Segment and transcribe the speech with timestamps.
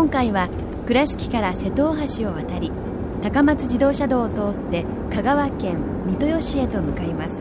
[0.00, 0.48] 今回は
[0.86, 2.72] 倉敷から瀬戸大橋を渡り
[3.20, 5.76] 高松自動車道を通って香川県
[6.06, 7.34] 三豊市へと向かいます。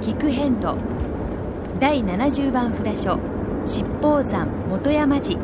[0.00, 0.76] 菊遍路
[1.78, 3.20] 第70番札所
[3.64, 5.38] 七宝山本山寺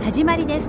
[0.00, 0.68] 始まりです。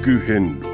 [0.00, 0.73] 菊遍路。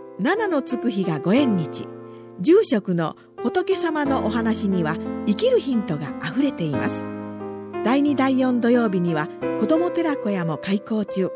[0.19, 1.87] 七のつく日がご縁日。
[2.39, 7.05] 住職の仏様のお話には生きるヒントがあふれています。
[7.83, 9.27] 第2第4土曜日には
[9.59, 11.29] 子ども寺小屋も開校中。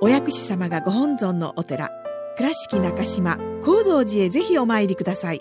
[0.00, 1.90] お薬師様がご本尊のお寺。
[2.36, 5.40] 倉敷中島・高蔵寺へぜひお参りください。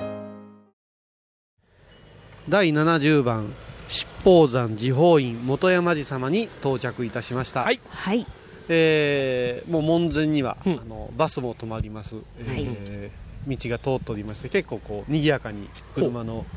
[2.47, 3.53] 第70番
[3.87, 7.63] 七宝山寺法院元山寺様に到着いたしました。
[7.63, 8.25] はい、はい
[8.69, 10.79] えーもう門前には、うん。
[10.79, 16.47] あのバスも止まります、えー道が通っておりまして結構こう賑やかに車の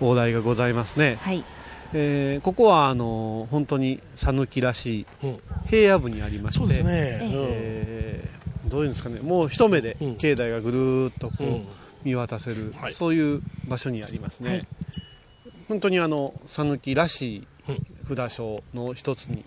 [0.00, 1.42] 往来がございますね、はい。
[1.92, 5.38] えーここはあの本当に讃岐らしいうん。
[5.66, 9.20] 平野部にありましてそうですね、えーどういうんですかね。
[9.20, 10.16] もう一目でうん。
[10.18, 11.64] 境内がぐるーっとこう、うん。
[12.04, 12.94] 見渡せる、はい。
[12.94, 14.66] そういう場所にありますね、はい。
[15.68, 18.16] 本当にあの讃岐らしいうん。
[18.16, 19.44] 札所の一つに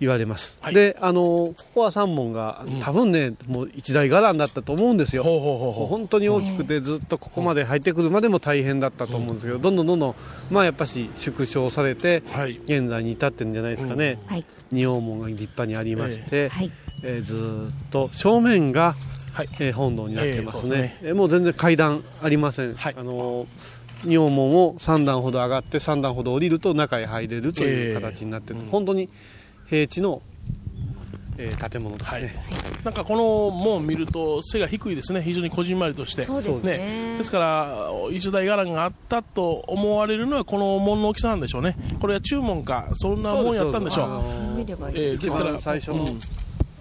[0.00, 0.74] 言われます、はい。
[0.74, 2.80] であのここは三門がうん。
[2.80, 10.14] 多分ね、もう一大伽藍だったと思うんですよ、本当に大きくてずっとここまで入ってくるまでも大変だったと思うんですけど、どんどんどんどん
[10.50, 12.60] まあやっぱし縮小されてはい。
[12.64, 14.44] 現在に至ってるんじゃないですかね、はい。
[14.70, 16.70] 仁王門が立派にありまして、はい。
[17.02, 18.94] えーずーっと正面が、
[19.32, 19.48] はい。
[19.60, 22.94] えー本堂になってますね,、えーもう全然階段ありません、はい。
[22.98, 23.46] あのー
[24.04, 28.70] 仁王門を3段ほど上がって3段ほど降りると中へ入れるという形になってる、えーうん。
[28.70, 29.08] 本当に
[29.68, 30.22] 平地の、
[31.38, 32.22] えー建物ですはい。
[32.22, 32.34] ね、
[32.84, 35.20] なんかこの門を見ると背が低いですね。
[35.20, 36.24] 非常にこじんまりとして。
[36.24, 37.16] そうですね。
[37.18, 37.76] ですから
[38.10, 41.76] 一大伽藍があったと思われるのはこの門の大きさなんでしょうね。
[42.00, 42.88] これは注文か。
[42.94, 44.24] そんなもんやったんでしょう。
[44.24, 45.34] そうですそうえー一です。
[45.36, 46.20] から番最初の,、うん。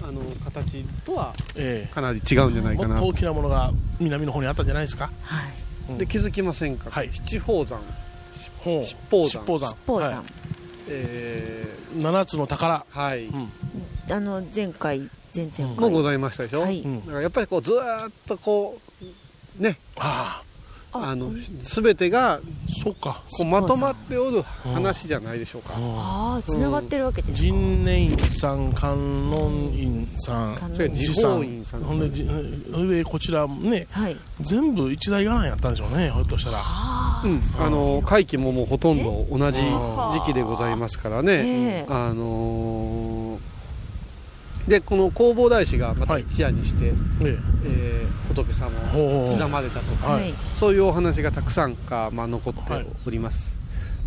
[0.08, 5.10] あの形とはえかなり違うんじゃないかなえもっと大きなものが南の方にあったんじゃないですか？
[5.24, 5.54] はい。
[5.90, 7.10] うんで気づきませんか、はい。
[7.14, 7.80] 七宝山、
[8.36, 8.50] 七
[9.10, 9.68] 宝山七宝山。
[9.68, 10.24] 七宝山、は
[10.88, 12.86] えい、7つの宝。
[12.94, 13.50] ーはい、うん。
[14.12, 15.90] あの前回前々回。
[15.90, 16.82] もございましたでしょ、はい。
[16.82, 17.00] うん。
[17.02, 18.80] だからやっぱりこうずーっとこ
[19.60, 19.78] うね。
[19.98, 20.46] ああ。
[20.98, 22.40] の全てがあ
[22.82, 23.22] そうか。
[23.30, 30.58] こうまとまっておる話じゃないでしょうか、ああつながってるわけですか、神念院さん観音院さん。
[30.74, 31.82] それ院寺法院さん。
[31.82, 32.26] ほんでじ
[32.72, 34.16] それでこちらねはい。
[34.40, 36.60] 全部一大伽藍やったんでしょうねひょっとしたら。
[36.60, 36.95] うん
[37.60, 41.86] あの会期ももうほとんど同じ時期でございますからね、ええ。
[41.90, 43.56] あのー
[44.68, 46.24] でこの弘法大師がまたはい。
[46.24, 46.92] 一夜にして、え
[47.22, 47.38] え。
[47.66, 50.22] えー仏様を刻まれたとか、はい。
[50.24, 52.62] はいそういうお話がたくさんか、まあ、残って
[53.06, 53.58] おります、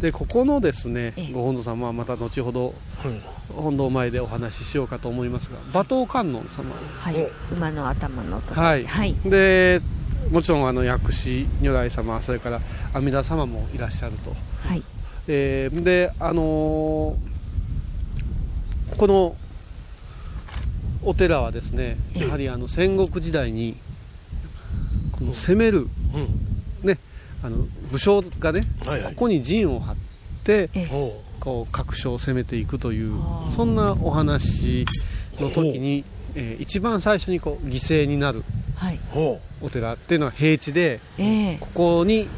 [0.00, 1.32] でここのですねええ。
[1.32, 2.74] ご本尊様はまた後ほど
[3.04, 3.20] うん
[3.54, 6.74] 本堂前でお話ししようかと思いますが馬頭観音様。
[6.98, 7.28] はい。
[7.52, 8.62] 馬の頭のところ。
[8.62, 9.14] はい、はい。
[9.24, 9.80] で
[10.30, 12.60] もちろんあの薬師如来様それから
[12.92, 14.34] 阿弥陀様もいらっしゃると、
[14.68, 14.82] はい。
[15.26, 17.16] えーであのー
[18.96, 19.36] この
[21.04, 23.76] お寺はですねやはりあの戦国時代に
[25.12, 25.86] この攻める、
[26.82, 26.98] ね
[27.42, 29.14] あの武将がね、はいはい。
[29.14, 29.96] ここに陣を張っ
[30.44, 30.68] て
[31.38, 33.12] こう各所を攻めていくという
[33.54, 34.84] そんなお話
[35.38, 36.04] の時に、
[36.34, 38.42] えー一番最初にこう犠牲になる
[39.60, 41.58] お寺っていうのは平地でええ。
[41.60, 42.28] ここに、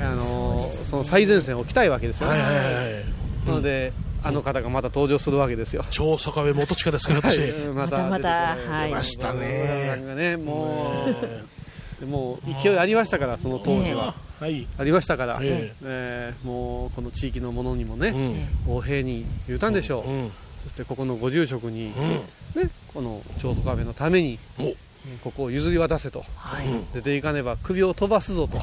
[0.00, 2.64] あのーその最前線を置きたいわけですよ、うはいはいはい。
[2.64, 3.46] はい。
[3.46, 3.92] なので
[4.22, 8.88] あの方がまた登場するわけですよ、超坂部元親ですか私、うんまたまたはい。
[8.88, 10.36] 出ましたね。
[10.36, 14.66] もうでもう勢いありましたからその当時は、はい。
[14.78, 16.32] ありましたから、ええ。
[16.42, 20.32] ーもうこの地域のものにもね、うん横平に言うたんでしょう、うん。
[20.64, 22.62] そしてここのご住職に、うん。
[22.62, 24.74] ね、この長宗カフェのためにお
[25.22, 26.66] ここを譲り渡せと、はい。
[26.94, 28.58] 出ていかねば首を飛ばすぞと。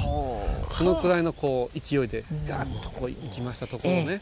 [0.72, 4.22] そのくらいのこう勢いでガーッとこう行きましたところをね、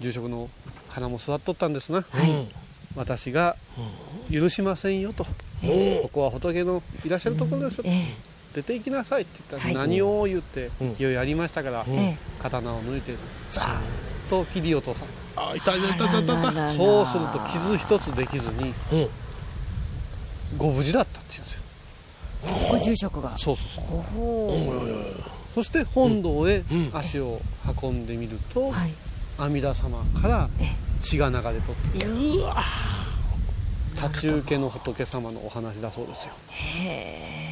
[0.00, 0.48] 住職の
[0.88, 2.04] 花も座っとったんですな、
[2.96, 3.56] 私が
[4.30, 8.04] 許しませんよと、ここは仏のいらっしゃるところです、え
[8.54, 9.88] 出て行きなさいって言ったら、はい。
[9.88, 12.16] 何を言って勢いありましたから、ええ。
[12.40, 13.14] 刀を抜いて
[13.50, 13.78] ザーッ
[14.30, 15.06] と切り落とされ
[15.36, 16.20] あいたいたいた。
[16.20, 19.08] いたいそうすると傷一つできずにうん
[20.56, 22.78] ご無事だったって言うんですよ。
[22.78, 23.36] ご住職が。
[23.38, 24.20] そうそうそう。
[24.20, 26.90] おそして本堂へうん。
[26.92, 27.40] 足を
[27.82, 28.92] 運んでみると、はい。
[29.38, 31.52] 阿弥陀様からえ血が流れとっ
[31.98, 32.62] てうわ。
[33.94, 36.34] 立ち受けの仏様のお話だそうですよ、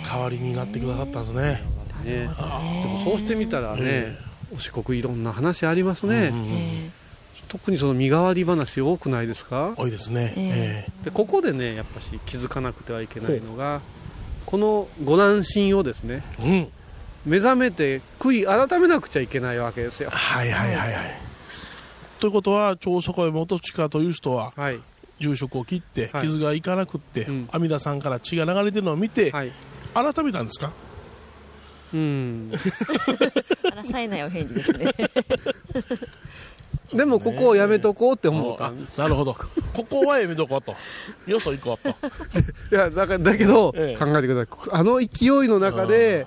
[0.05, 1.63] 代わりになってくださったんですね。
[2.05, 2.29] ね、
[2.83, 4.17] でもそうしてみたらね、
[4.53, 6.91] お四国いろんな話ありますね、え
[7.53, 9.75] 特にその身代わり話多くないですか？
[9.77, 10.33] 多いですね。
[10.37, 11.05] ええ。
[11.05, 13.83] でここでねやっぱし気づかなくてはいけないのが
[14.47, 16.69] このご乱心をですねえうん。
[17.31, 20.09] 目覚めて悔い改めなくちゃいけないわけですよ。
[20.11, 21.21] はいはいはいはい。
[22.21, 24.81] ということは長宗我部元親という人ははい。
[25.21, 26.27] 住職を切ってはい。
[26.27, 27.49] 傷がいかなくって、うん。
[27.53, 29.53] 阿弥陀さんから血が流れてるのを見て、はい。
[29.95, 30.73] 改めたんですか？
[31.93, 32.51] うん。
[33.71, 34.87] あらさえないお返事ですね
[36.97, 39.35] でもここをやめとこうって思ったあんですなるほど。
[39.73, 40.75] ここはやめとこうと。
[41.27, 41.89] よそ行こうと。
[42.75, 43.99] いやだからだけど、ええ。
[43.99, 44.79] 考えてください。
[44.79, 46.27] あの勢いの中で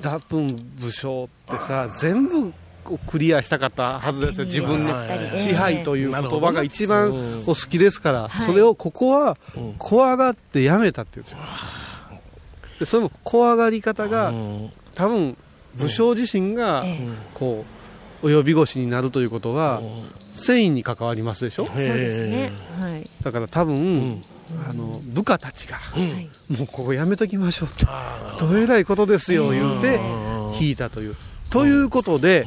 [0.00, 0.48] 多分
[0.80, 2.52] 武将ってさ全部
[2.84, 4.46] こうクリアしたかったはずですよ。
[4.46, 7.36] 自分のはい支配という言葉が一番うん。
[7.36, 9.74] お好きですから、はいそれをここはうん。
[9.78, 11.38] 怖がってやめたっていうんですよ。
[12.80, 14.70] でその怖がり方がうん。
[14.94, 15.36] 多分
[15.76, 17.81] 武将自身がええこう
[18.22, 19.82] 及び腰になるということは
[20.30, 21.66] 繊維に関わりますでしょ？
[21.66, 22.52] そうですね。
[22.78, 23.10] はい。
[23.22, 24.24] だから多分、
[24.68, 27.86] あの部下たちが、はいもうここやめときましょうって
[28.38, 29.98] どえらいことですよ言うて
[30.60, 31.16] 引いたという。
[31.50, 32.46] ということで、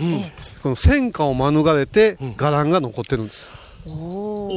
[0.64, 3.50] この戦火を免れて伽藍が残ってるんです。
[3.86, 4.50] こ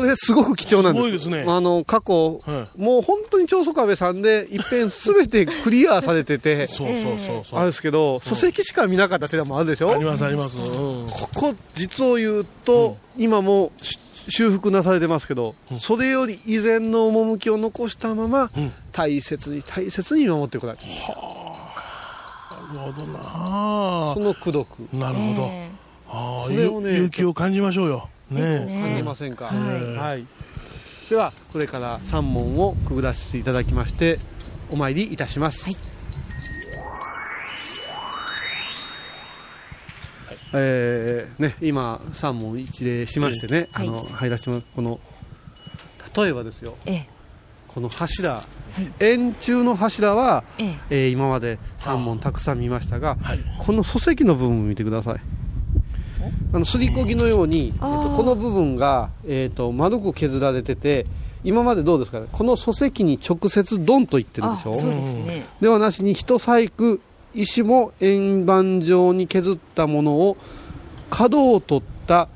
[0.00, 1.02] れすごく貴重なんです。
[1.02, 1.44] すごいですね。
[1.46, 9.92] あの過去、はもう本当に長宗我部さんで一遍すべてクリアされてて、 そうそうそうそう、あれですけど、書籍しか見なかった寺もあるでしょ？
[9.92, 10.64] ありますあります、うん。
[11.10, 13.98] ここ実を言うと、今もし
[14.28, 18.50] 修復なされてますけど、それより以前の趣を残したまま、
[18.92, 20.90] 大切に大切に守ってこられてる
[22.74, 24.12] なるほどな。
[24.14, 24.96] その功徳。
[24.96, 25.68] なるほど、え
[26.12, 28.08] ああ、それをね勇気を感じましょうよ。
[28.30, 28.80] ね。
[28.82, 29.96] 感じませんか、はい。
[29.96, 30.26] はい。
[31.08, 34.18] ではこれから三門をくぐらせていただきまして
[34.70, 35.70] お参りいたします、
[40.54, 43.88] えーね、今三門一礼しましてね、はい。
[43.88, 45.00] あの入らせてもらうこの
[46.16, 46.76] 例えばですよ。
[46.86, 47.08] ええ。
[47.68, 48.42] この柱、
[49.00, 50.74] 円柱の柱は、ええ。
[50.90, 53.38] えー今まで三門たくさん見ましたが、はい。
[53.58, 55.20] この礎石の部分を見てください
[56.52, 61.06] あのすりこぎのように、えっとこの部分が、えー、と丸く削られてて
[61.44, 62.20] 今までどうですか？
[62.20, 64.72] ねこの礎石に直接ドンといってるでしょ？
[64.72, 65.44] あそうですね。
[65.60, 66.98] ではなしに一細工
[67.34, 70.36] 石も円盤状に削ったものを
[71.08, 72.28] 角を取った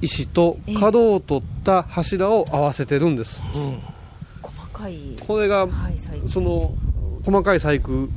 [0.00, 3.42] 石とええ角を取った柱を合わせてるんです。
[4.40, 5.98] 細かいこれがはい
[6.28, 6.72] その
[7.24, 8.08] 細かい細工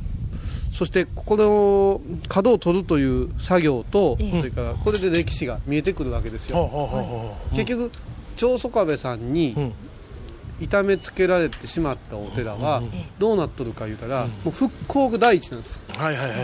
[0.78, 4.30] そしてこの角を取るという作業と、ええ。
[4.30, 7.56] それからこれで歴史が見えてくるわけですよ、ほうほうほうほう。
[7.56, 7.90] 結局
[8.36, 9.72] 長宗我部さんにうん。
[10.60, 12.82] 痛めつけられてしまったお寺は
[13.20, 15.80] どうなっとるか言うたら、もう復興が第一なんです。
[15.88, 16.38] はいはいはい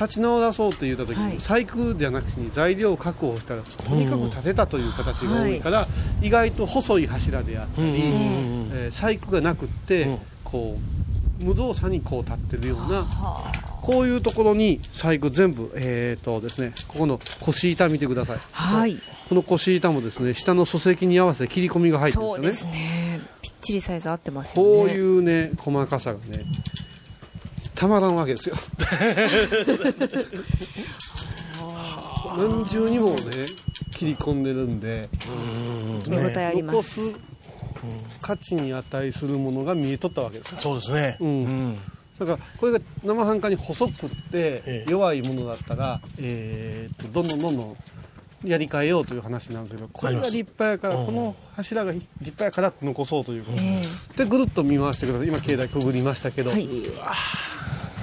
[0.00, 1.40] 立ち直らそうって言った時に、はい。
[1.40, 5.86] 細工じゃなくてに材料を確保したらとにかく建てたという形が多いから、
[6.20, 10.18] 意外と細い柱であったり、うんうんうんえー細工がなくって、うん。
[10.44, 10.76] こ
[11.40, 13.04] う無造作にこう立ってるような
[13.82, 18.38] こういうところに細工全部えー、とですねここの腰板見てください。
[18.52, 18.96] はい。
[19.28, 22.76] この腰板もですね下の礎石に合わせて切り込みが入ってるんそうですよね。
[22.76, 23.52] ですね。
[23.60, 24.78] ちりサイズ合ってますよね。
[24.78, 26.44] こういうね細かさがね
[27.74, 28.56] たまらんわけですよ。
[32.36, 33.16] 何重にもね
[33.90, 35.08] 切り込んでるんで
[36.06, 37.16] 見応えありま残すす
[38.20, 41.16] 価値に値するものが見えとったわけですそうですね。
[41.20, 41.78] うん
[42.24, 44.90] だからこれが生半可に細くってええ。
[44.90, 47.76] 弱いものだったら、えー、とどんどんどんどん
[48.44, 51.06] やり替えようという話なんですけどこれが立派やからうん。
[51.06, 53.44] この柱が立派やからって残そうという。
[53.44, 53.82] ことえ。
[54.16, 55.28] でぐるっと見回してください。
[55.28, 56.68] 今境内くぐりましたけど、はい。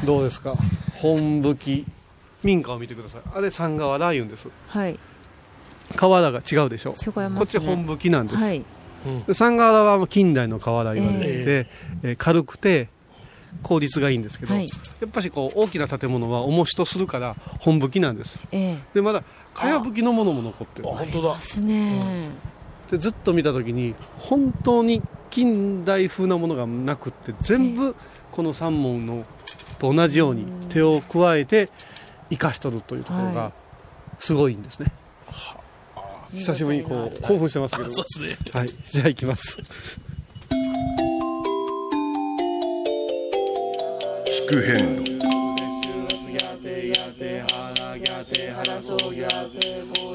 [0.05, 0.55] どうですか？
[0.95, 1.85] 本吹き。
[2.41, 3.21] 民家を見てください。
[3.35, 4.47] あれ三河原言うんです。
[4.67, 4.97] はい。
[5.97, 6.91] 瓦が違うでしょ？
[6.91, 6.95] ね。
[7.35, 8.63] こっち本吹きなんです、はい。
[9.27, 11.67] で三河原は近代の瓦言われてて、え。
[12.03, 12.87] えー軽くて
[13.63, 14.67] 効率がいいんですけど、はい。
[14.99, 18.39] やっぱしこう大きな建物は重しとするから本吹きなんです。
[18.51, 18.79] ええ。
[18.93, 20.89] でまだかやぶきのものも残ってる。
[20.89, 21.33] あ、本当だ。
[21.35, 21.39] で。
[21.39, 22.29] すね。
[22.91, 27.95] でずっと見た時に本当に近代風なものがなくって全部
[28.31, 29.23] この三門の
[29.77, 31.69] と同じように手を加えて
[32.29, 33.51] 生かしとるというところはが
[34.17, 34.91] すごいんですね、
[36.33, 37.91] 久しぶりにこう興奮してますけど。
[37.91, 38.59] そうですね。
[38.59, 38.69] はい。
[38.85, 39.57] じゃあ行きます
[44.49, 45.19] 聞く遍路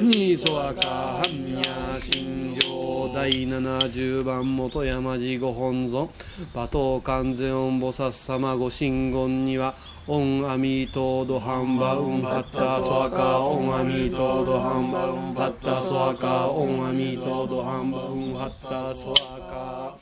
[0.02, 6.10] にそわか般若心経第70番本山寺ご本尊
[6.52, 9.76] 馬頭観世音菩薩様ご真言には
[10.08, 19.16] オンアミトードハンバウンパッタソワカオンアミトードハンバウンパッタソワカオンアミトードハンバウンパッタソワ
[19.48, 19.96] カ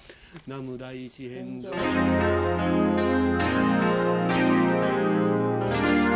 [0.46, 2.81] 南無大師遍照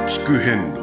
[0.07, 0.81] 聞く遍路。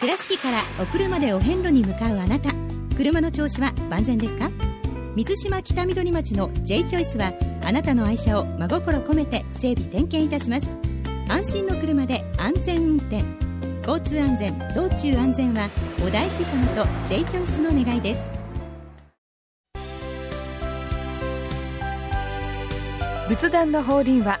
[0.00, 2.50] 倉敷からお車でお遍路に向かうあなた。
[2.96, 4.50] 車の調子は万全ですか？
[5.14, 7.32] 水島北緑町の J チョイスは
[7.64, 10.66] あなたの愛車を真心込めて整備点検いたします。
[11.28, 13.22] 安心の車で安全運転。
[13.86, 15.70] 交通安全道中安全は
[16.04, 18.30] お大師様と J チョイスの願いです。
[23.28, 24.40] 仏壇の法輪は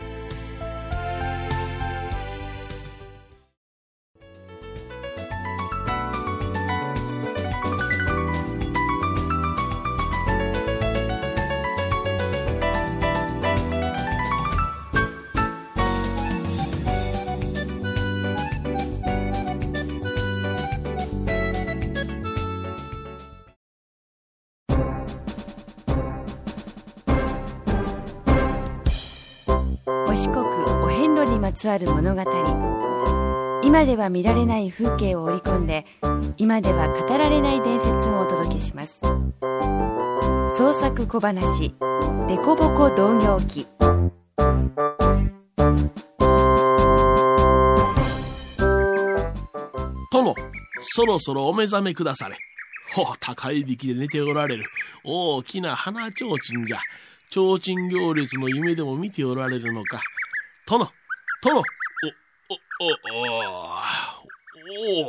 [31.81, 32.21] る物語
[33.63, 35.85] 今では見られない風景を織り込んで
[36.37, 39.01] 今では語られない伝説をお届けします
[40.57, 41.75] 創作小話
[42.27, 43.67] 「デコボコ同業記」
[50.11, 50.35] 殿、
[50.81, 52.37] そろそろお目覚めくだされ。
[52.93, 54.65] ほう、高いびきで寝ておられる。
[55.05, 56.79] 大きな花提灯じゃ。
[57.29, 60.01] 提灯行列の夢でも見ておられるのか。
[60.67, 60.89] 殿、
[61.43, 61.63] 殿、お、お、
[62.83, 62.91] お、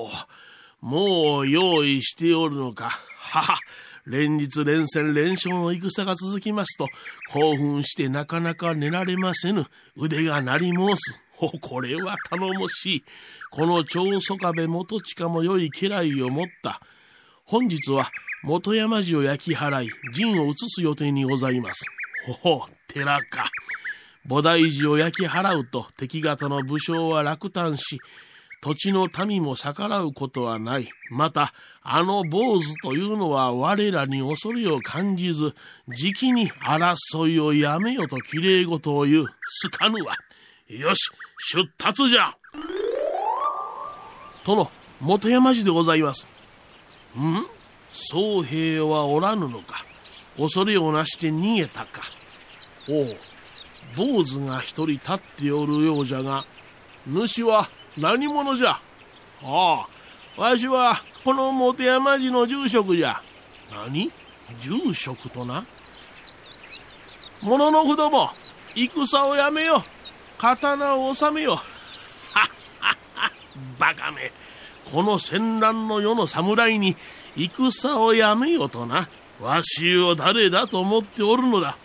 [0.01, 0.11] お、お、
[0.81, 2.89] もう用意しておるのか。
[3.19, 3.59] はは、
[4.07, 6.87] 連日連戦連勝の戦が続きますと、
[7.31, 9.67] 興奮してなかなか寝られませぬ。
[9.95, 11.21] 腕が鳴り申す。
[11.37, 13.05] ほこれは頼もしい。
[13.51, 16.81] この長宗我部元親も良い家来を持った。
[17.45, 18.11] 本日は
[18.43, 21.85] 元山寺を焼き払い、陣を移す予定にございます。
[22.27, 23.51] ほほ、寺か。
[24.27, 27.99] 菩提寺を焼き払うと敵方の武将は落胆し、
[28.61, 30.89] 土地の民も逆らうことはない。
[31.11, 31.53] また、
[31.83, 35.55] あの坊主というのは我らに恐れを感じず、
[35.89, 39.27] じきに争いをやめよと綺麗事を言う。
[39.45, 40.17] すかぬわ。
[40.69, 41.11] よし、
[41.55, 42.37] 出立じゃ
[44.45, 46.25] 殿、元山寺でございます。
[47.19, 47.47] ん？
[47.91, 49.85] 宗兵はおらぬのか。
[50.37, 52.03] 恐れをなして逃げたか。
[52.89, 53.15] おう、
[53.97, 56.45] 坊主が一人立っておるようじゃが、
[57.07, 58.71] 主は何者じゃ？
[58.71, 58.81] あ
[59.43, 60.95] あ、わしは
[61.25, 63.23] この元山寺の住職じゃ。
[63.71, 64.13] 何？
[64.61, 65.65] 住職とな？
[67.43, 68.31] 物の子ども、
[68.75, 69.83] 戦をやめよ。
[70.39, 71.57] 刀を収めよ。
[71.57, 71.63] はっ
[72.81, 73.33] はっは、
[73.79, 74.33] バカめ。
[74.91, 76.97] この戦乱の世の侍に
[77.37, 79.09] 戦をやめよとな。
[79.41, 81.77] わしを誰だと思っておるのだ？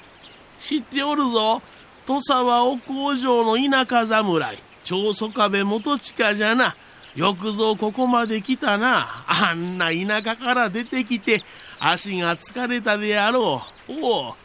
[0.59, 1.61] 知っておるぞ。
[2.07, 4.57] 土佐はお工場の田舎侍。
[4.85, 6.77] 長宗我部元親じゃな。
[7.17, 9.25] よくぞここまで来たな。
[9.27, 11.43] あんな田舎から出てきて、
[11.81, 14.05] 足が疲れたであろう。
[14.05, 14.35] おお、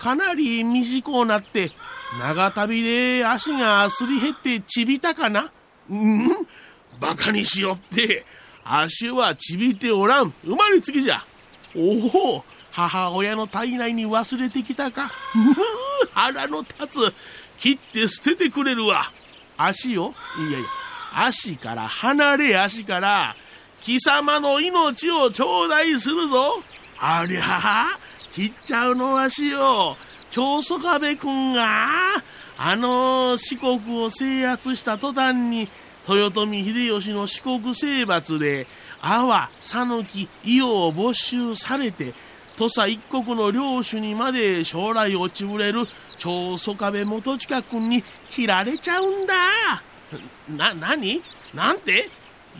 [0.00, 1.70] かなり短うなって、
[2.18, 5.52] 長旅で足がすり減ってちびたかな
[5.88, 6.28] うん？
[6.98, 8.26] バカにしよって、
[8.64, 10.34] 足はちびておらん。
[10.44, 11.24] 生まれつきじゃ。
[11.76, 15.12] おお、母親の体内に忘れてきたか。
[16.12, 17.14] 腹の立つ。
[17.58, 19.12] 切って捨ててくれるわ。
[19.56, 20.14] 足を？
[20.48, 20.68] いやいや、
[21.14, 23.36] 足から離れ足から、
[23.82, 26.60] 貴様の命を頂戴するぞ。
[26.98, 27.86] ありゃ
[28.30, 29.94] 切っちゃうのはしよ。
[30.30, 31.88] 長宗我部君が、
[32.58, 35.68] あの四国を制圧した途端に、
[36.08, 38.66] 豊臣秀吉の四国征伐で、
[39.00, 42.14] 阿波、讃岐、伊予を没収されて、
[42.56, 45.86] 土佐一国の領主にまで将来落ちぶれる
[46.18, 49.34] 長宗我部元親君に切られちゃうんだ。
[50.48, 51.20] な、何？
[51.54, 52.10] なんて？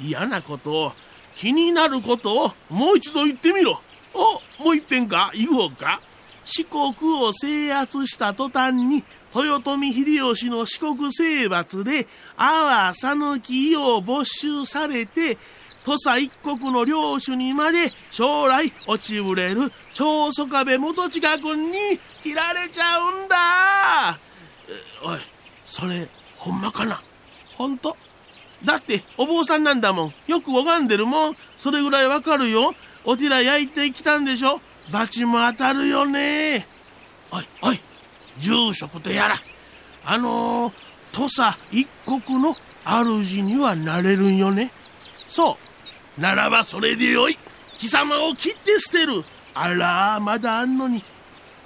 [0.03, 0.93] 嫌なことを、
[1.37, 3.81] 気になることをもう一度言ってみろ。
[4.15, 5.31] お、もう一遍か？
[5.35, 6.01] 言おうか？
[6.45, 12.07] 四国を制圧した途端に、豊臣秀吉の四国征伐で、
[12.37, 15.39] 阿波讃岐を没収されて、
[15.85, 21.73] 土佐一国の領主にまで将来落ちぶれる長宗我部元親君に
[22.23, 24.19] 切られちゃうんだ
[25.05, 25.19] おい、
[25.65, 27.03] それ、ほんまかな？
[27.57, 27.97] ほんと
[28.65, 30.15] だって、お坊さんなんだもん。
[30.29, 31.37] よく拝んでるもん。
[31.57, 32.75] それぐらいわかるよ。
[33.05, 34.61] お寺焼いてきたんでしょ？
[34.93, 36.69] 罰も当たるよね。
[37.33, 37.81] おい、おい、
[38.39, 39.35] 住職とやら。
[40.05, 40.73] あのー、
[41.13, 44.71] 土佐一国の主にはなれるんよね。
[45.27, 45.55] そう。
[46.19, 47.39] ならばそれでよい。
[47.79, 49.25] 貴様を切って捨てる。
[49.55, 51.03] あら、まだあんのに。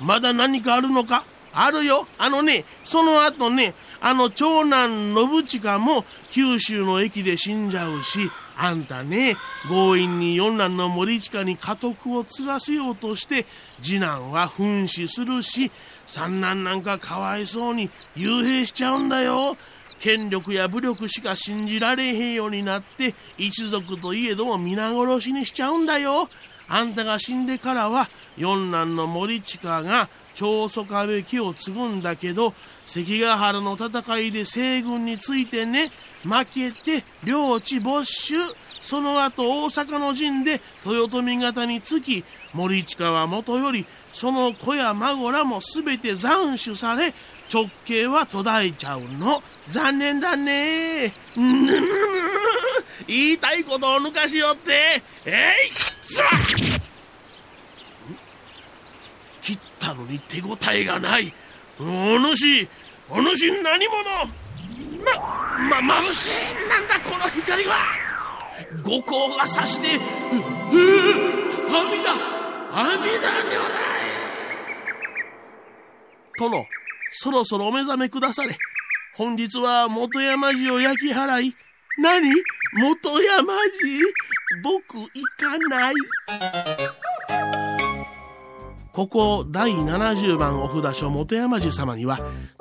[0.00, 1.24] まだ何かあるのか？
[1.52, 2.06] あるよ。
[2.18, 9.36] あのね、その後ね、あの長男信親も九州の駅で死んじゃうし、あんたね、
[9.68, 13.46] 強引に四男の森近に家督を継がせようとして、
[13.82, 15.70] 次男は噴死するし、
[16.06, 19.54] 三男なんかかわいそうに幽閉しちゃうんだよ。
[20.00, 26.28] 権力や武力しか信じられへんようになって、一族といえども皆殺しにしちゃうんだよ。
[26.68, 32.54] あんたが死んでからは、四男の森近が長宗我部家を継ぐんだけど、
[32.86, 35.90] 関ヶ原の戦いで西軍についてね、
[36.24, 38.34] 負けて領地没収。
[38.80, 47.14] その後大阪の陣で豊臣方につき、森近はもとより、その子や孫らも全て斬首され、
[47.52, 49.40] 直系は途絶えちゃうの。
[49.66, 51.12] 残念だね。
[53.06, 55.02] 言いたいことを抜かしよって。
[55.24, 55.72] えい
[56.06, 56.30] つら
[59.40, 61.32] 切ったのに手応えがない。
[61.78, 62.68] お主、
[63.10, 64.46] お主何者？
[65.70, 66.30] ま、ま、眩しい
[66.68, 67.76] なんだこの光は
[68.82, 70.02] 五光がさして、う、う、
[71.68, 72.10] 阿弥陀
[72.72, 73.76] 阿弥陀如来
[76.38, 76.66] 殿、
[77.18, 78.58] そろそろお目覚めくだされ。
[79.14, 81.56] 本日は元山寺を焼き払い。
[81.98, 82.28] 何？
[82.74, 84.06] 元山寺
[84.62, 85.94] 僕行かない。
[88.92, 92.20] ここ第70番お札所元山寺様には、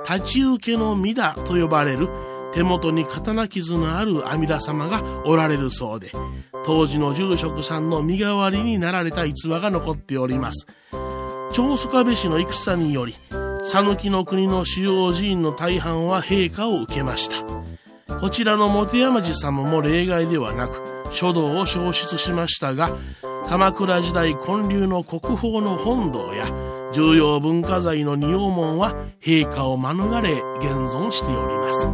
[0.09, 2.07] 立ち受けの御だと呼ばれる
[2.53, 6.11] 手元に刀傷のある阿弥陀様がおられるそうで、
[6.65, 10.65] 当時の住職さんの身代わりになられた逸話が残っております。
[11.51, 13.15] 長宗我部氏の戦により、
[13.67, 17.43] 讃岐の国の主要寺院の大半は陛下を受けました。
[18.19, 22.95] こちらの本山寺様も例外ではなく、書道を消失しましたが、
[23.47, 26.45] 鎌倉時代建立の国宝の本堂や
[26.93, 31.89] 重要文化財の仁王門は陛下を免れ現存しております。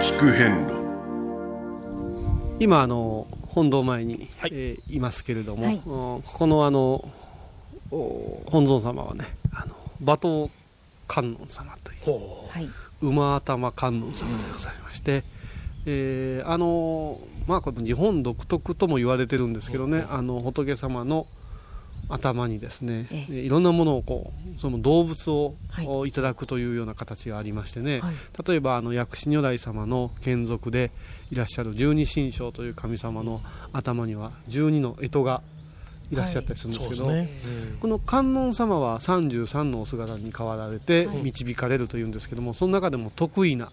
[0.00, 0.69] 聞く変
[2.60, 4.50] 今あの本堂前に、はい。
[4.52, 7.08] えー、いますけれども、はい、ここのあの
[7.90, 10.50] 本尊様はねあの馬頭
[11.08, 11.94] 観音様とい
[13.02, 15.24] う、馬頭観音様でございまして、
[15.86, 21.26] えー、あのまあこれ日本独特とも言われてるんですけどね、あの仏様の
[22.10, 28.14] 頭にですね、ええ、いろんなものをこうその動物を、はい、いただくというような形がありましてね、はい、
[28.46, 30.90] 例えばあの薬師如来様の眷属で
[31.30, 33.40] いらっしゃる十二神将という神様の
[33.72, 35.42] 頭には十二の干支が
[36.10, 37.76] いらっしゃったりするんですけど、そうですね。
[37.80, 43.70] この観音様は33のお姿に変わられて導かれるというんですけども、その中でも得意な、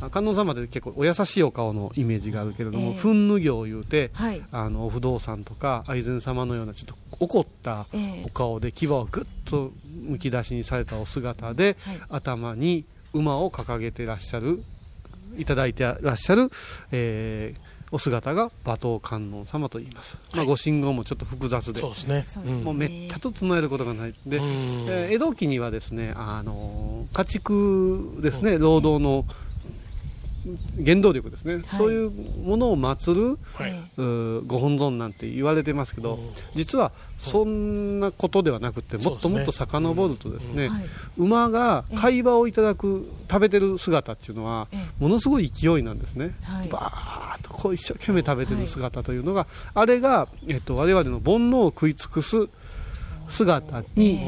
[0.00, 2.98] あ観音様って結構お優しいお顔のイメージがあるけれども、ええ。
[2.98, 4.42] 憤怒行を言うて、はい。
[4.50, 8.22] あのお不動産とか愛禅様のようなちょっと怒ったええ。
[8.26, 12.00] お顔で牙をぐっとむき出しにされたお姿で、はい。
[12.08, 14.62] 頭に馬を掲げてらっしゃる
[15.36, 16.50] いただいてらっしゃる、
[16.92, 21.78] えーお姿が馬頭観音様と言います、まあ、ご信号もちょっと複雑で。
[21.78, 22.26] そうですね。
[22.64, 24.14] もうめったと唱えることがない。
[24.26, 24.44] で、うん。
[24.88, 29.24] えー江戸期にはですね、あのー家畜ですね、労働の
[30.84, 34.42] 原動力ですね、そういうものを祀る、はい。
[34.46, 36.18] ご本尊なんて言われてますけど、
[36.54, 40.84] 実はそんなことではなくて、もっともっと遡るとですね、はい。
[41.16, 46.34] 馬が貝場をいただく、食べてる姿っていうのは、ものすごい勢いなんですね。
[46.42, 46.68] はい。
[46.68, 52.48] バーッとこう一生懸命食べてる姿というのが、あれが、えっと、我々の煩悩を食い尽くす
[53.28, 54.20] 姿に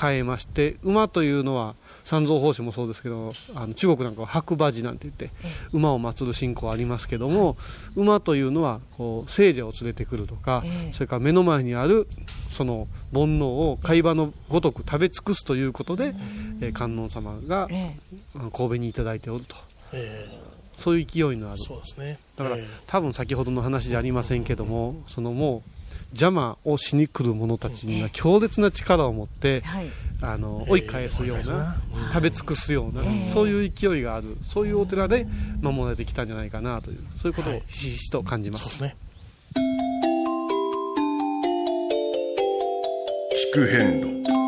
[0.00, 5.30] 変えまして、馬というのは三蔵法師もそうですけどあの中国なんかは白馬寺なんて言って
[5.72, 7.56] 馬を祀る信仰ありますけども、
[7.96, 12.06] 馬というのはこう聖者を連れてくるとか、それから目の前にある
[12.48, 16.14] その煩悩を貝場のごとく食べ尽くすということで、
[16.60, 17.68] えー観音様が、
[18.34, 19.56] あの神戸にいただいておると。
[19.92, 20.28] え
[20.78, 21.58] そういう勢いのある。
[21.60, 22.18] ーそうですね。
[22.36, 25.70] だから、えー多分先ほどの話じゃありませんけどもそのもう
[26.12, 29.86] 邪魔をしに来る者たちには強烈な力を持って、はい。
[30.20, 31.76] あの追い返すような、な。
[32.12, 34.36] 食べ尽くすような、そういう勢いがある。
[34.44, 35.26] そういうお寺で
[35.60, 38.58] 守られてきたんじゃないかなというそういうことをひしひしと感じま。
[38.58, 38.96] そうですすね。
[43.52, 44.47] 聞く変路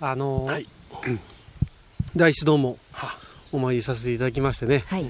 [0.00, 0.66] あのーはい。
[2.16, 3.14] 第一度もは。
[3.52, 5.06] お参りさせていただきましてね、はい。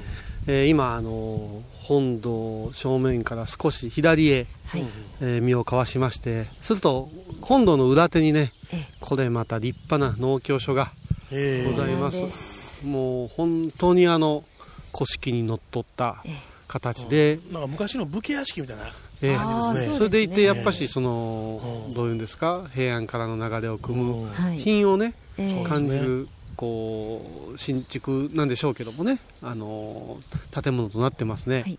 [0.47, 4.85] えー今、あのー本堂正面から少し左へ、はい。
[5.21, 8.87] えー身をかわしましてすると本堂の裏手にねええ。
[9.01, 10.93] これまた立派な農協所が
[11.31, 12.87] えーございます。
[12.87, 14.45] もう本当にあの
[14.93, 16.23] 古式にのっとった
[16.67, 18.85] 形で、なんか昔の武家屋敷みたいな
[19.23, 19.37] ええ。
[19.37, 19.97] 感じですね。
[19.99, 22.69] それでいてやっぱしその、どういうんですか？
[22.75, 24.59] 平安からの流れを組むはい。
[24.59, 25.65] 品をね、ええ。
[25.65, 29.19] 感じるこう新築なんでしょうけどもね。
[29.43, 30.19] あの
[30.51, 31.63] 建物となってますね。
[31.63, 31.79] はい。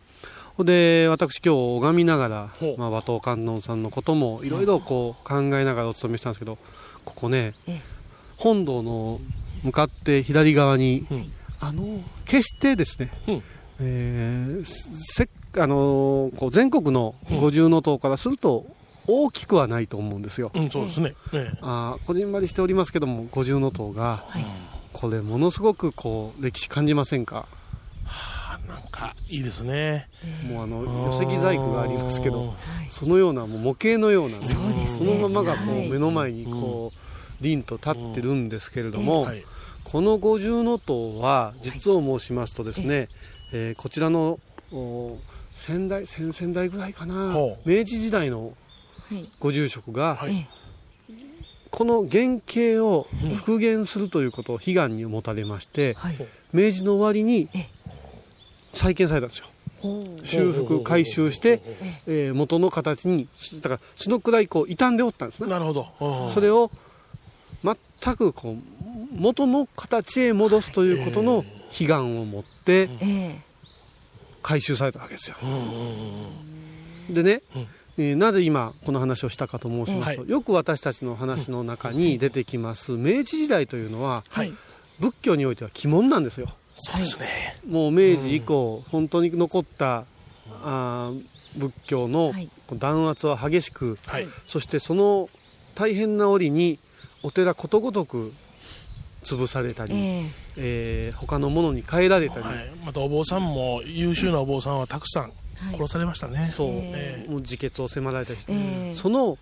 [0.65, 6.59] で私今日拝みながらまあ、和東観音さんのこともいろいろこう考えながらお勤めしたんですけど
[7.05, 7.81] ここねええ。
[8.37, 9.19] 本堂の
[9.63, 11.31] 向かって左側に、うん。
[11.59, 13.43] あの決してですね、うん。
[13.79, 18.65] えーせあのこう全国の五重塔からすると
[19.07, 20.51] 大きくはないと思うんですよ。
[20.53, 21.13] うん、そうですね。
[21.33, 24.25] えあーこじんまりしておりますけども五重塔が、
[24.93, 27.47] これものすごくこう歴史感じませんか？
[28.05, 30.07] ーなんかいいですね。
[30.47, 32.55] もうあの寄木細工がありますけどはい。
[32.89, 34.45] そのようなもう模型のようなね。
[34.47, 34.57] そ
[35.03, 39.43] ねのままがこうはい目の前にこう凛と立ってるんですけれども、はい。
[39.83, 43.09] この五重塔は実を申しますとですね、
[43.51, 44.39] えーこちらの
[44.71, 45.17] お
[45.53, 47.33] 先代先々代ぐらいかな。
[47.33, 48.53] ほ明治時代の
[49.09, 49.29] はい。
[49.39, 50.35] ご住職が、はい。
[50.35, 50.47] え
[51.69, 56.17] この原型を復元するということを悲願に持たれまして、はい。
[56.53, 57.69] 明治の終わりにえ
[58.73, 59.47] 再建されたんですよ。
[60.23, 61.59] 修復改修して、
[62.07, 63.27] えー元の形に
[63.61, 65.49] だからそのくらいこう傷んでおったんですね。
[65.49, 65.87] なるほど。
[65.99, 66.71] うんそれを
[67.63, 68.57] 全くこう
[69.13, 71.43] 元の形へ戻すということの
[71.79, 73.39] 悲願を持ってええ
[74.41, 75.37] 改修されたわけですよ。
[77.09, 77.41] でね、
[77.97, 84.53] えーなぜ今この話をしたかと申しますと、はよく私たちの話の中に出てきます明治時代というのは、はい。
[84.99, 86.47] 仏教においては鬼門なんですよ。
[86.75, 87.27] そうですね、
[87.67, 90.05] もう明治以降、本当に残った
[90.63, 91.23] あー
[91.55, 92.33] 仏教の
[92.73, 93.97] 弾圧は激しく、
[94.47, 95.29] そしてその
[95.75, 96.79] 大変な折に
[97.23, 98.33] お寺ことごとく
[99.23, 105.31] 潰されたり、ええー他のものに変えられたり、はい、またお坊さんも優秀なお坊さんはたくさん
[105.73, 108.95] 殺されましたね、そう、えもう自決を迫られたりして、ええ。
[108.95, 109.37] その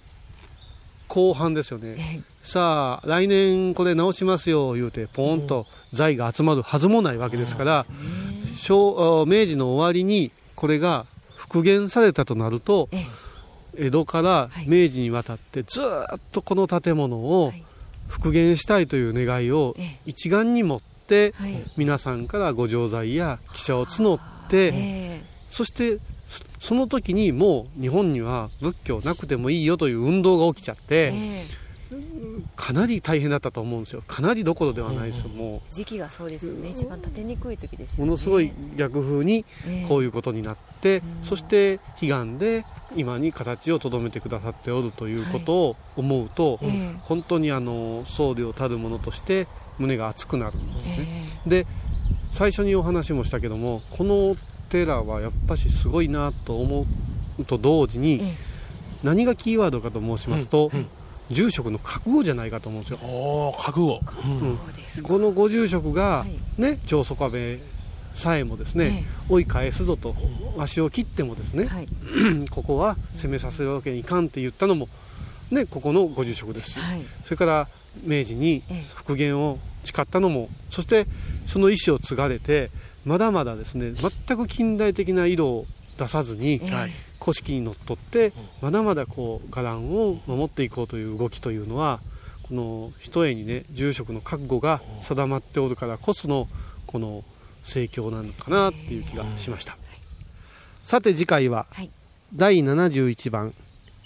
[1.08, 7.86] 後半ですよね、さあ来年これ直しますよ言うてポーンと財が集まるはずもないわけですから、
[8.58, 12.90] 昭あ明治の終わりにこれが復元されたとなると、
[13.76, 17.54] 江戸から明治にわたってずーっとこの建物を
[18.08, 20.89] 復元したいという願いを一丸に持って
[21.78, 31.14] 皆さんからご錠剤や汽車を募って、そしてそその時にもう日本には仏教なくてもいいよという運動が起きちゃって、
[32.56, 34.04] かなり大変だったと思うんですよ。
[34.06, 35.24] かなりどころではないです。
[35.24, 36.70] よ、も時期がそうですよね。
[36.70, 38.10] 一番立てにくい時ですうよね。
[38.12, 39.88] ものすごい逆風にええ。
[39.88, 46.96] こういうことになって、そして悲願で今に形をとどめてくださっておるということを思うと、ええ。
[47.02, 49.48] 本当にあの僧侶たるものとして
[49.80, 51.08] 胸が熱くなるんですね。
[51.48, 51.66] で
[52.32, 54.36] 最初にお話もしたけどもこの
[54.70, 56.86] 寺はやっぱしすごいなと思
[57.40, 58.22] うと同時に、
[59.04, 60.70] 何がキーワードかと申しますと、
[61.30, 63.00] 住職の覚悟じゃないかと思うんですよ。
[63.02, 65.04] お覚悟、うん。
[65.04, 66.26] このご住職が、
[66.58, 67.60] ね長宗我部
[68.14, 70.16] さえもですね、追い返すぞと
[70.58, 71.70] 足を切ってもですね、
[72.52, 74.90] ここは攻めさせるわけにいかんって言ったのも、
[75.52, 76.72] ね、ここのご住職です。
[76.72, 76.80] し、
[77.24, 77.68] それから
[78.04, 78.64] 明治に
[78.96, 81.08] 復元を誓ったのもそして
[81.46, 82.70] その意思を継がれて
[83.06, 85.66] まだまだですね全く近代的な色を
[85.98, 86.92] 出さずに、はい。
[87.22, 92.00] 古式にのっとってまだまだこう伽藍を守っていこうという動きというのは
[92.44, 96.48] この一重にね住職の覚悟が定まっておるからこその
[96.88, 97.24] この
[97.64, 99.78] 盛況なのかなっていう気がしました、
[100.84, 101.68] さて次回は
[102.34, 103.54] 第71番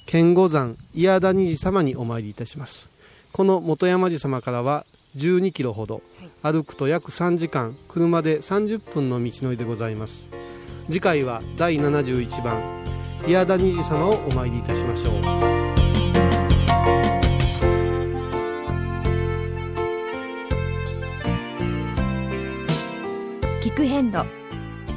[0.06, 2.90] 剣護山伊谷谷寺様にお参りいたします。
[3.32, 6.02] この本山寺様からは12キロほど、
[6.42, 7.76] 歩くと約3時間。
[7.88, 10.28] 車で30分の道のりでございます。
[10.88, 12.60] 次回は第71番。
[13.28, 15.14] 伊谷谷寺様をお参りいたしましょう。
[23.62, 24.26] 聞く遍路。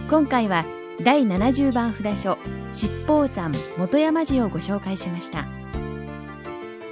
[0.08, 0.64] 今回は
[1.02, 2.38] 第70番札所。
[2.72, 3.52] 七宝山。
[3.78, 5.44] 本山寺をご紹介しました。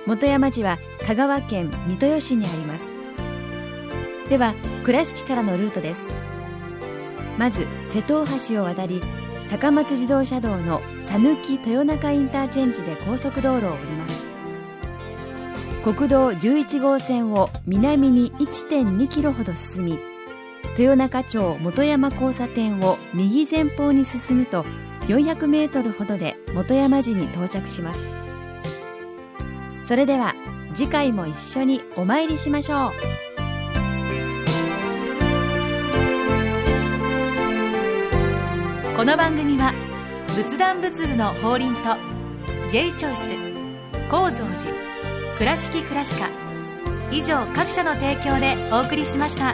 [0.06, 2.93] 本山寺は香川県三豊市にあります
[4.28, 6.00] では倉敷からのルートです。
[7.38, 9.02] まず瀬戸大橋を渡り
[9.50, 14.24] 高松自動車道の讃岐豊中インターチェンジで高速道路を降ります。
[15.92, 19.98] 国道11号線を南に1.2キロほど進み
[20.78, 24.64] 豊中町本山交差点を右前方に進むと
[25.08, 28.00] 400メートルほどで本山寺に到着します。
[29.87, 30.34] それでは
[30.74, 33.23] 次回も一緒にお参りしましょう。
[39.04, 39.74] この番組は
[40.34, 41.80] 仏壇仏具の法輪と
[42.70, 43.34] J チョイス
[44.10, 44.74] 構造寺
[45.36, 46.30] 倉敷倉歯科
[47.10, 49.53] 以上各社の提供でお送りしました。